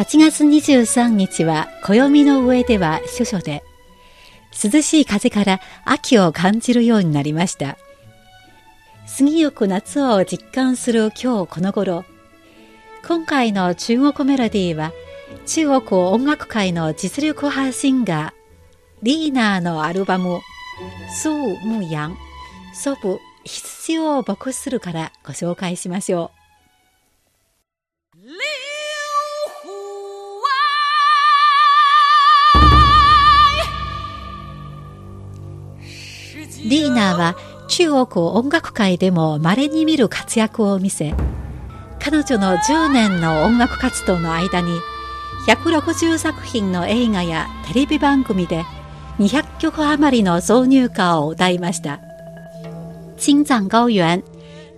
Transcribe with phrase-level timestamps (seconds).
[0.00, 3.62] 8月23日は暦の上では処暑で
[4.50, 7.76] 涼しい風から秋を感じるようになりました
[9.18, 12.06] 過ぎゆく夏を実感する今日この頃
[13.06, 14.92] 今回の中国メロディーは
[15.44, 18.32] 中国音楽界の実力派シンガー
[19.02, 20.40] リーナーのアルバム
[21.22, 22.14] 「苏牧羊
[22.72, 26.39] 祖母羊を牧する」からご紹介しましょう。
[36.64, 37.36] リーナーは
[37.68, 41.14] 中国音楽界でも稀に見る活躍を見せ、
[41.98, 44.78] 彼女の10年の音楽活動の間に、
[45.46, 48.64] 160作品の映画やテレビ番組で
[49.18, 52.00] 200曲余りの挿入歌を歌いました。
[53.16, 54.22] 青藏高原、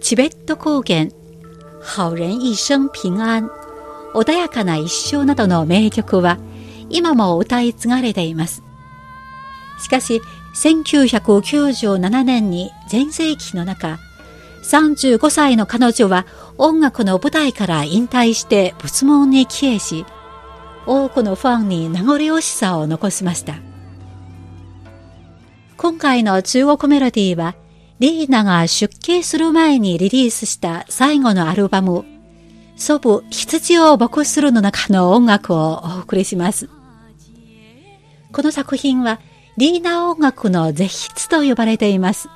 [0.01, 1.07] チベット高原、
[1.97, 3.51] 好人一生平安、
[4.15, 6.39] 穏やかな一生などの名曲は
[6.91, 8.63] 今も歌い継がれています。
[9.81, 10.21] しかし、
[10.55, 13.99] 1997年に全盛期の中、
[14.63, 20.07] 35歳の彼女は音楽の舞台から引退して仏門に帰依し、
[20.87, 23.55] 多くのファンに名残惜しさを残しました。
[25.77, 27.55] 今回の中国メロディーは、
[27.99, 32.05] リーナが出家する前にリリースした最後のアルバム、
[32.77, 36.69] 祖母羊を牧するの中の音楽をお送りします。
[38.33, 39.21] この作品は
[39.59, 42.29] リーナ音楽の絶筆と呼ばれています。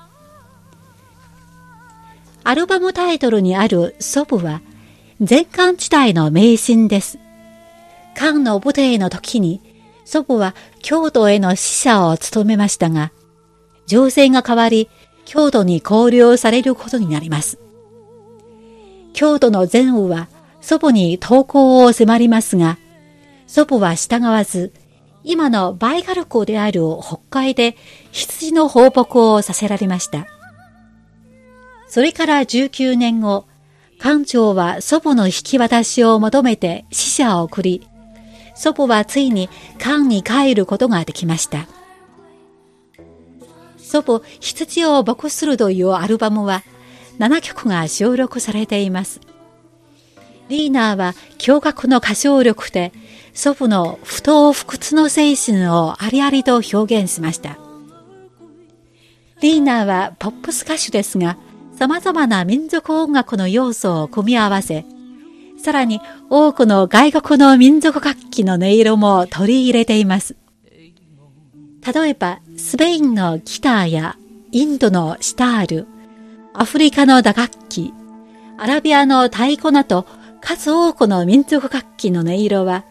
[2.44, 4.60] アルバムタイトルにある祖母は、
[5.26, 7.18] 前漢時代の迷信です。
[8.14, 9.60] 漢の武帝の時に、
[10.04, 13.12] 祖母は京都への使者を務めましたが、
[13.86, 14.88] 情勢が変わり、
[15.24, 17.58] 京都に交流されることになります。
[19.12, 20.28] 京都の前王は
[20.60, 22.78] 祖母に投稿を迫りますが、
[23.46, 24.72] 祖母は従わず、
[25.28, 27.76] 今のバイガル湖である北海で
[28.12, 30.28] 羊の放牧をさせられました。
[31.88, 33.44] それから19年後、
[33.98, 37.88] 館長は祖母の引き渡しを求めて死者を送り、
[38.54, 39.48] 祖母はついに
[39.78, 41.66] 館に帰ることができました。
[43.78, 46.62] 祖母、羊を牧するというアルバムは
[47.18, 49.20] 7曲が収録されています。
[50.48, 52.92] リーナーは驚愕の歌唱力で
[53.34, 57.58] 祖父の不当不屈の精神をありありと表現しました。
[59.40, 61.36] リーナーはポップス歌手ですが、
[61.78, 64.86] 様々な民族音楽の要素を組み合わせ、
[65.58, 70.36] さらに多くの外国の民族楽器の音色も取り入れています。
[71.94, 74.16] 例えば、スペインのギターや
[74.52, 75.86] インドのシタール、
[76.54, 77.92] アフリカの打楽器、
[78.56, 80.06] アラビアの太鼓など
[80.46, 82.84] 数多くの民族楽器の音色は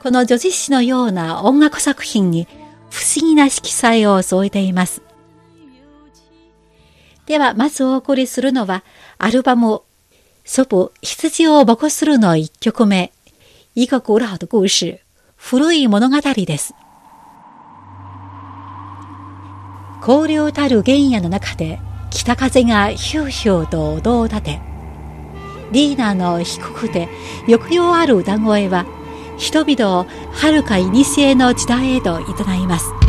[0.00, 2.46] この女子誌のような音楽作品に
[2.88, 5.02] 不思議な色彩を添えています。
[7.26, 8.84] では、まずお送りするのは、
[9.18, 9.82] アルバム、
[10.44, 13.12] 祖母、羊を牧するの一曲目、
[13.74, 15.00] 一个古老的故事、
[15.36, 16.74] 古い物語です。
[20.00, 24.69] 荒涼たる原野の中で、北風がヒューヒューと音を立て、
[25.72, 27.08] リーナの低くて
[27.46, 28.86] 抑揚ある歌声は、
[29.36, 32.99] 人々をはるか古の時代へと誘います。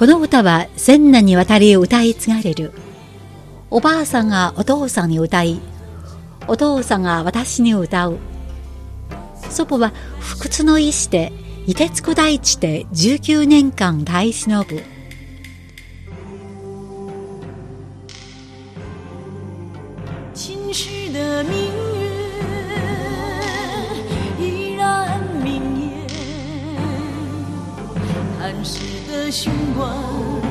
[0.00, 2.72] この歌は千年にわたり歌い継がれる。
[3.68, 5.60] おばあさんがお父さんに歌い、
[6.48, 8.16] お父さんが私に歌う。
[9.50, 11.34] 祖母は不屈の意志で、
[11.66, 14.82] 凍てつく大地で19年間耐え忍ぶ。
[29.30, 30.49] 我想。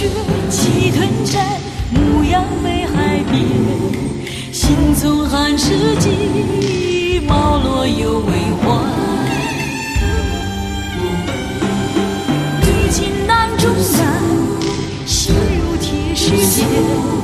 [0.00, 0.08] 雪
[0.48, 1.44] 气吞山，
[1.90, 3.44] 牧羊北海边，
[4.50, 8.66] 心从寒食尽，毛落犹未还。
[12.62, 14.22] 历尽难中难，
[15.04, 17.19] 心如铁石坚。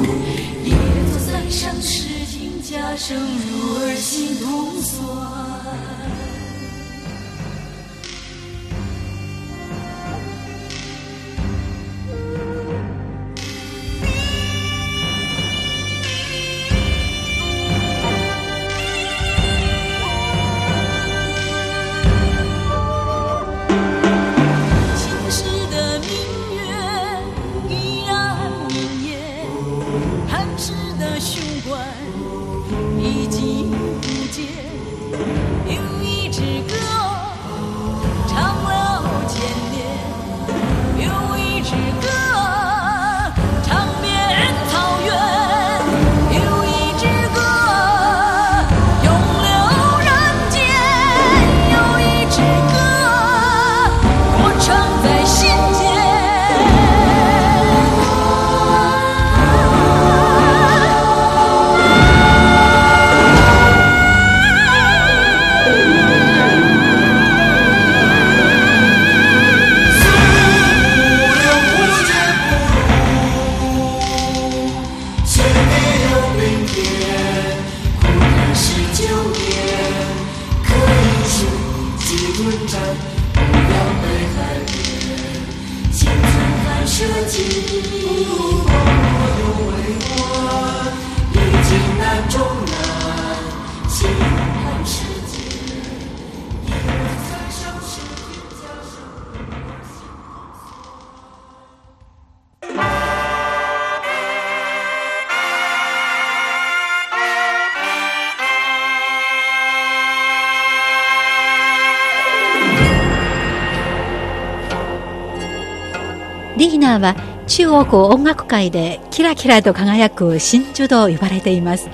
[116.98, 121.88] は中国音楽界でキラキラと輝く真珠と呼ばれています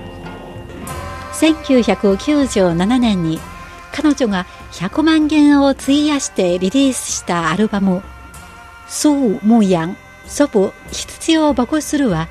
[1.40, 3.38] 1997年に
[3.92, 8.02] 彼女が100万元を費やしてリリースしたアルバム
[8.88, 9.94] 「苏無陽
[10.26, 12.28] 祖母必要ボクスル」は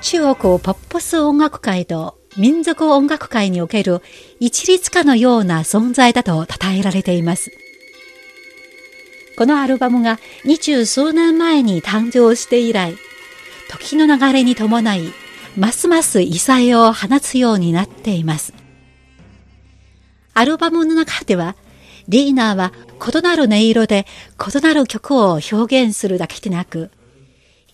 [0.00, 4.00] 中国ポップス音楽界と民族音楽界における
[4.38, 7.50] 一律化のような存在だと称えられています。
[9.38, 12.96] このアルバムが二十数年前に誕生して以来、
[13.70, 15.12] 時の流れに伴い、
[15.56, 18.52] ますます異彩を放つようになっています。
[20.34, 21.54] アルバムの中では、
[22.08, 24.06] リーナーは異なる音色で
[24.44, 26.90] 異なる曲を表現するだけでなく、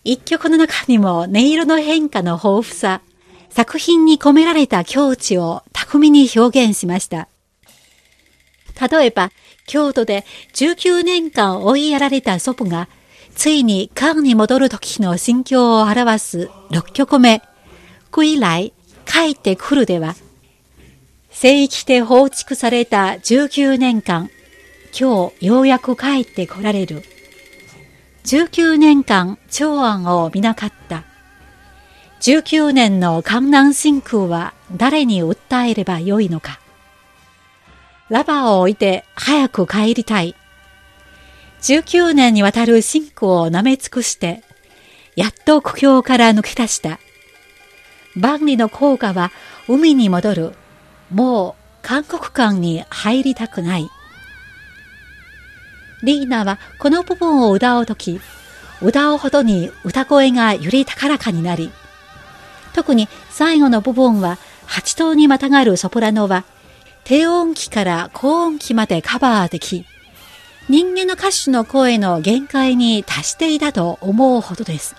[0.04, 3.00] 一曲の中にも音色の変化の豊富さ、
[3.48, 7.26] 作品に込められた境地を巧みに表現しました。
[8.78, 9.30] 例えば、
[9.66, 12.88] 京都で19年間追いやられた祖父が、
[13.34, 17.42] ついに韓に戻る時の心境を表す6曲目、
[18.10, 18.72] 归来、
[19.06, 20.14] 帰ってくるでは、
[21.30, 24.30] 聖域で放逐された19年間、
[24.98, 27.02] 今日ようやく帰って来られる。
[28.24, 31.04] 19年間長安を見なかった。
[32.20, 36.60] 19年の観南進空は誰に訴えればよいのか。
[38.10, 40.34] ラバーを置いて早く帰りたい。
[41.62, 44.42] 19年にわたる信仰を舐め尽くして、
[45.16, 46.98] やっと苦境から抜け出した。
[48.14, 49.30] 万里の効果は
[49.68, 50.52] 海に戻る。
[51.10, 53.88] もう韓国館に入りたくない。
[56.02, 58.20] リーナはこの部分を歌うとき、
[58.82, 61.70] 歌うほどに歌声がより高らかになり、
[62.74, 66.44] 特に最後の部分は八頭にまたがるソプラノは
[67.04, 69.84] 低音機から高音機までカバーでき、
[70.70, 74.96] 人間の歌手の声の限界に達していたと思うほどです。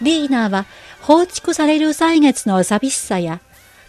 [0.00, 0.66] リーナーは
[1.00, 3.40] 放逐される歳月の寂しさや、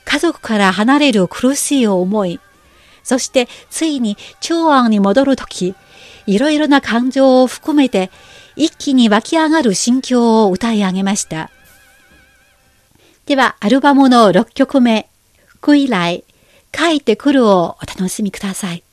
[0.05, 2.39] 家族から離れる苦しい思い、
[3.03, 5.73] そしてついに長安に戻るとき、
[6.27, 8.11] いろいろな感情を含めて
[8.55, 11.49] 一気に湧き上がる心境を歌い上げました。
[13.25, 15.09] では、アルバムの6曲目、
[15.61, 16.23] 归来、
[16.75, 18.83] 書いてくるをお楽しみください。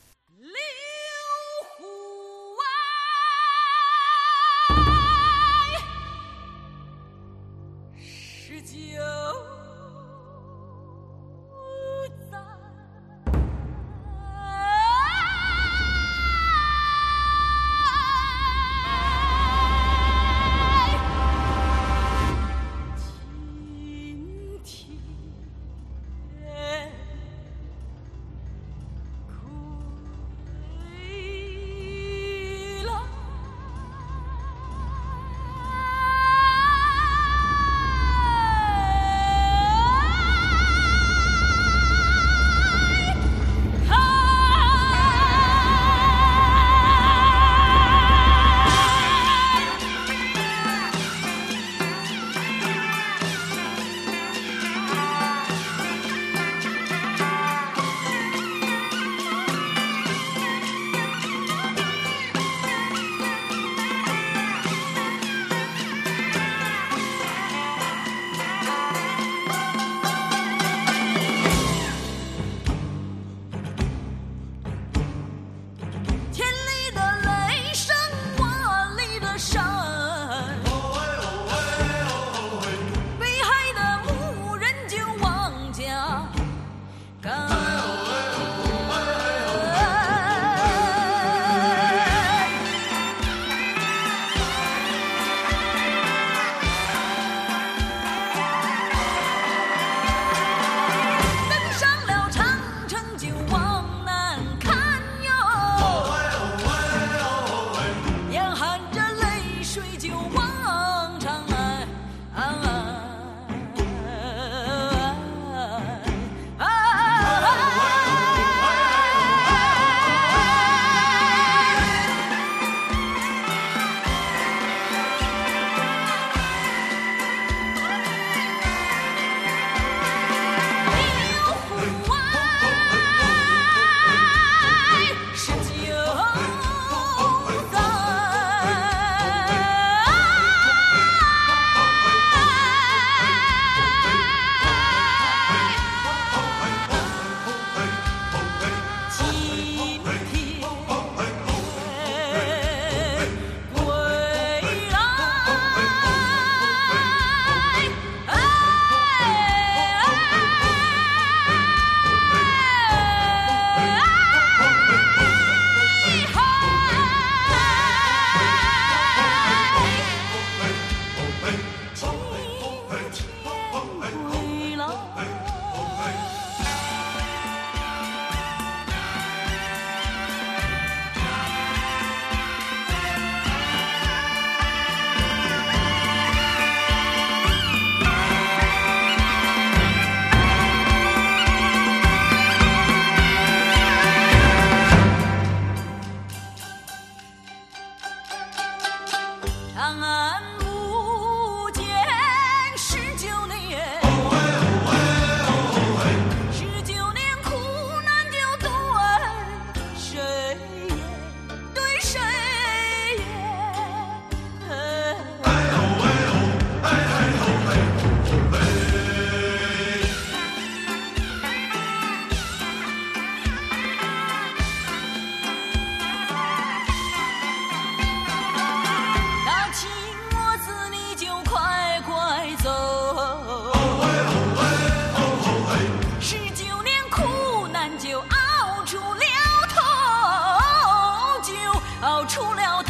[242.11, 242.80] 熬出了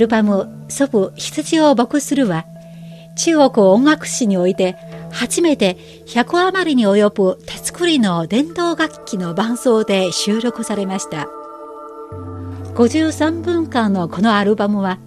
[0.00, 2.46] ルバム、祖父羊を牧するは、
[3.16, 4.76] 中国音楽史において
[5.10, 11.28] 初めて100余りに及ぶ手作りの電動楽器の伴奏で収録されました。
[12.74, 14.98] 53分間のこのアルバムは、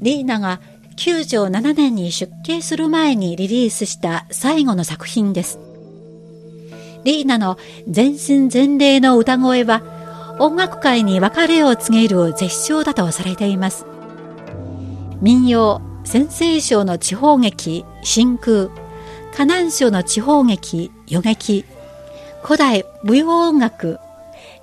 [0.00, 0.60] リーナが
[0.96, 5.60] 97年に出家する前にリリースした最後の作品です。
[7.04, 9.82] リーナの全身全霊の歌声は
[10.40, 13.86] 音楽界に別れを告げる絶唱だとされています。
[15.20, 18.68] 民謡、先生賞の地方劇、真空、
[19.32, 21.64] 河南省の地方劇、予劇、
[22.42, 23.98] 古代舞踊音楽、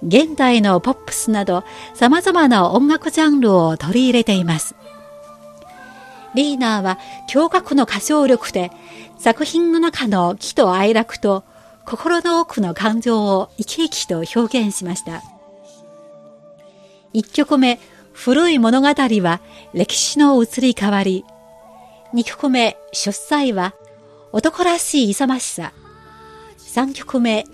[0.02, 1.64] 現代のポップスなど
[1.94, 4.76] 様々な音楽ジャンルを取り入れています。
[6.36, 8.72] リーナーは驚愕の歌唱力で
[9.18, 11.44] 作品の中の喜と哀楽と
[11.86, 15.22] 心の奥の感情を生き生きと表現しました。
[17.14, 17.80] 一曲目、
[18.16, 19.42] 古い物語は
[19.74, 21.26] 歴史の移り変わり。
[22.14, 23.76] 二曲目、出祭は
[24.32, 25.74] 男らしい勇ましさ。
[26.58, 27.46] 三曲目、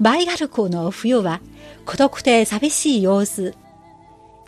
[0.00, 1.40] バイガルコの冬は
[1.86, 3.54] 孤独で寂しい様子。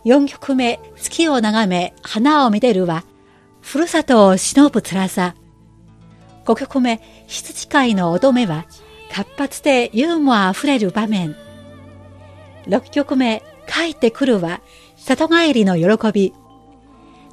[0.03, 3.05] 四曲目、月を眺め花を見てるは
[3.61, 5.35] ふるさとを忍ぶ辛さ。
[6.45, 8.65] 5曲目、羊飼いの乙女は、
[9.11, 11.35] 活発でユーモア溢れる場面。
[12.67, 14.61] 6曲目、帰ってくるは、
[15.03, 16.33] 里帰りの喜び。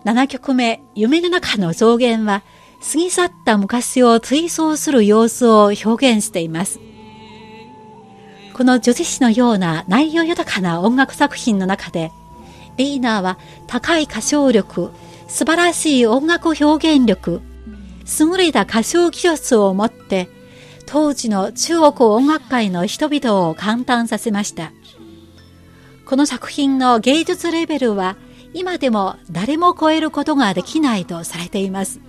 [0.04, 2.42] 7曲目、夢の中の草原は、
[2.80, 6.80] 過ぎ去った昔を追想する様子を表現しています。
[8.54, 12.10] この女子誌のような内容豊かな音楽作品の中で、
[12.78, 14.90] リーナーは高い歌唱力、
[15.28, 17.42] 素晴らしい音楽表現力、
[18.18, 20.30] 優れた歌唱技術を持って、
[20.86, 24.72] 当時の中国音楽界の人々を感嘆させました。
[26.08, 28.16] この作品の芸術レベルは
[28.54, 32.00] 今でも誰も超えることができないとされています。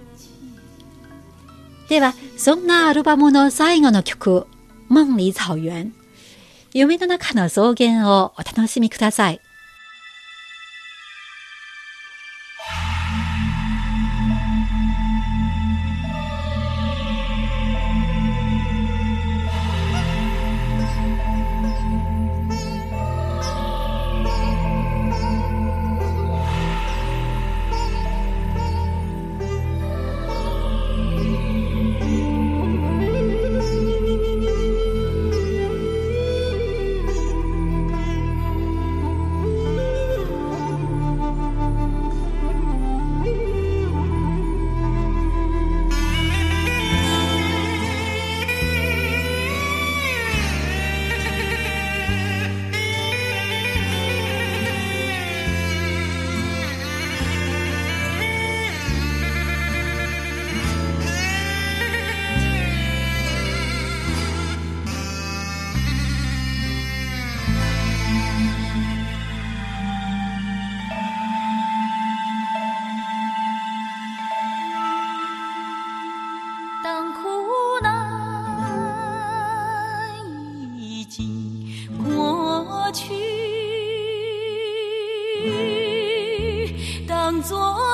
[1.89, 4.47] では、そんなアルバムの最後の曲、
[4.89, 5.87] 夢里草原、
[6.73, 9.41] 夢の中の草原をお楽しみください。
[87.49, 87.88] 苦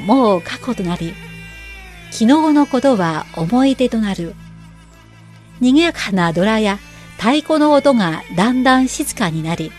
[0.00, 1.14] もう過去となり、
[2.10, 4.34] 昨日のことは思い出となる。
[5.60, 6.78] 賑やかなドラや
[7.16, 9.72] 太鼓の音がだんだん静かになり、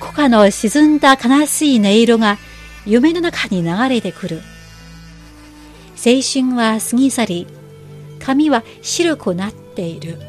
[0.00, 2.38] 古歌の沈んだ悲しい音色が
[2.86, 4.42] 夢の中に流れてくる。
[5.96, 7.46] 青春は過ぎ去り、
[8.20, 10.27] 髪は白くなっている。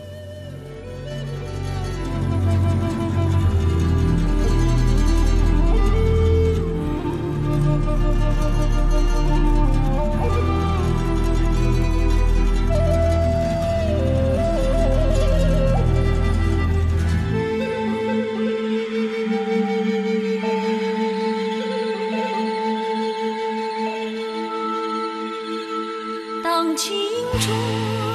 [26.80, 26.96] 情
[27.42, 28.09] 中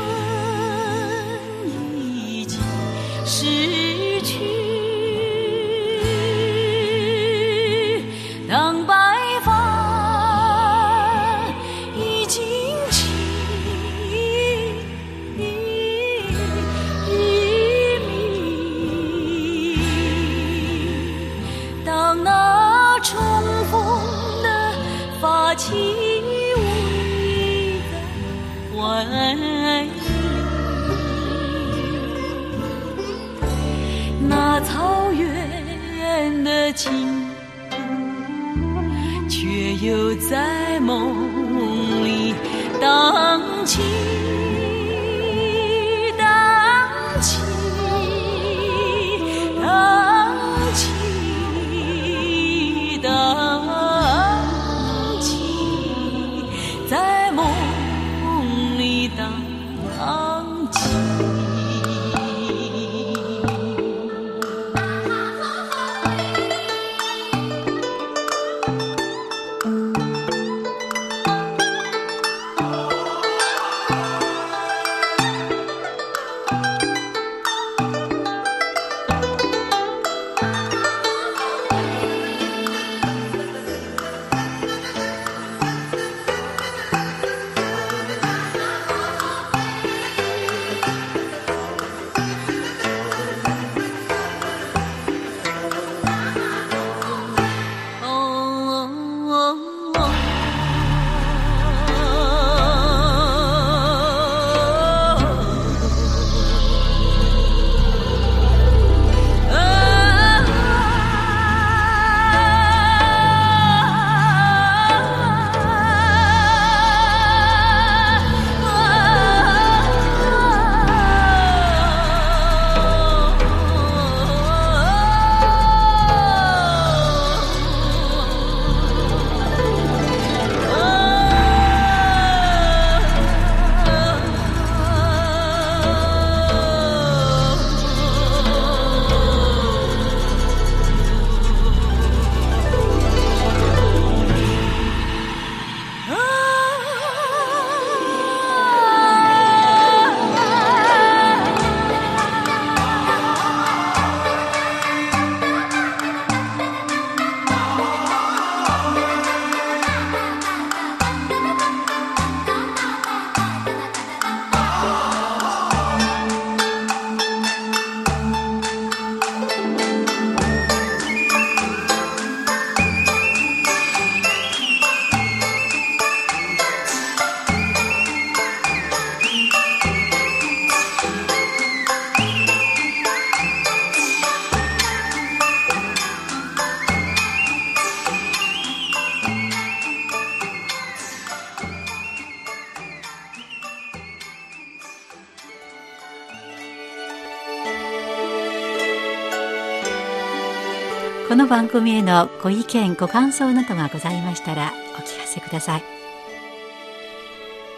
[201.54, 205.84] 番組へのご意見ご感想などがございましたらお聞かせください。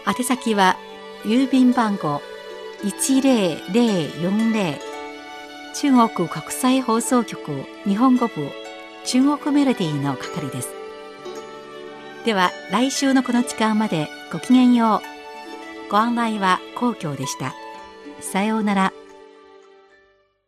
[0.07, 0.77] 宛先は
[1.23, 2.23] 郵便番号
[2.81, 4.79] 10040
[5.75, 8.49] 中国国際放送局日本語部
[9.05, 10.69] 中国メロディーの係です。
[12.25, 15.03] では来週のこの時間までごきげんよ
[15.87, 15.91] う。
[15.91, 17.53] ご案内は皇居でした。
[18.21, 18.96] さようなら。